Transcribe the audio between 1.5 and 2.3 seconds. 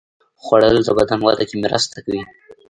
مرسته کوي